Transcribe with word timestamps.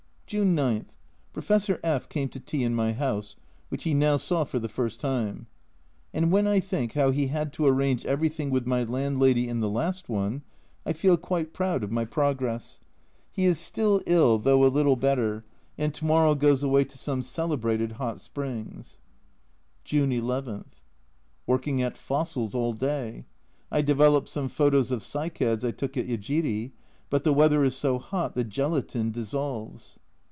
June 0.27 0.55
9. 0.55 0.85
Professor 1.33 1.77
F 1.83 2.07
came 2.07 2.29
to 2.29 2.39
tea 2.39 2.63
in 2.63 2.73
my 2.73 2.93
house, 2.93 3.35
which 3.67 3.83
he 3.83 3.93
now 3.93 4.15
saw 4.15 4.45
for 4.45 4.59
the 4.59 4.69
first 4.69 5.01
time 5.01 5.45
and 6.13 6.31
when 6.31 6.47
I 6.47 6.61
think 6.61 6.93
how 6.93 7.11
he 7.11 7.27
had 7.27 7.51
to 7.51 7.65
arrange 7.65 8.05
everything 8.05 8.49
with 8.49 8.65
my 8.65 8.83
landlady 8.85 9.49
in 9.49 9.59
the 9.59 9.67
last 9.69 10.07
one, 10.07 10.43
I 10.85 10.93
feel 10.93 11.17
quite 11.17 11.51
proud 11.51 11.83
of 11.83 11.91
my 11.91 12.05
progress. 12.05 12.79
He 13.29 13.43
is 13.43 13.59
still 13.59 14.01
ill, 14.05 14.39
though 14.39 14.63
a 14.65 14.71
little 14.71 14.95
better, 14.95 15.43
174 15.75 15.75
A 15.75 15.75
Journal 15.75 15.75
from 15.75 15.75
Japan 15.75 15.83
and 15.83 15.93
to 15.93 16.05
morrow 16.05 16.35
goes 16.35 16.63
away 16.63 16.83
to 16.85 16.97
some 16.97 17.23
celebrated 17.23 17.91
hot 17.97 18.21
springs. 18.21 18.99
June 19.83 20.13
II. 20.13 20.61
Working 21.45 21.81
at 21.81 21.97
fossils 21.97 22.55
all 22.55 22.71
day: 22.71 23.25
I 23.69 23.81
developed 23.81 24.29
some 24.29 24.47
photos 24.47 24.91
of 24.91 25.01
cycads 25.03 25.67
I 25.67 25.71
took 25.71 25.97
at 25.97 26.07
Yejiri, 26.07 26.71
but 27.09 27.25
the 27.25 27.33
weather 27.33 27.65
is 27.65 27.75
so 27.75 27.99
hot 27.99 28.33
the 28.35 28.45
gelatine 28.45 29.11
dissolves 29.11 29.97